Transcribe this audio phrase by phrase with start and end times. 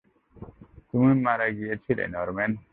[0.89, 2.51] তুমি মারা গিয়েছিলে, নরম্যান।